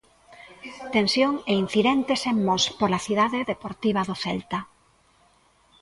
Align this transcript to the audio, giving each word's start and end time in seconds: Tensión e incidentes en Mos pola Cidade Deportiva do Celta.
Tensión 0.95 1.33
e 1.51 1.53
incidentes 1.65 2.21
en 2.31 2.37
Mos 2.47 2.63
pola 2.79 3.03
Cidade 3.05 3.39
Deportiva 3.51 4.01
do 4.09 4.15
Celta. 4.23 4.59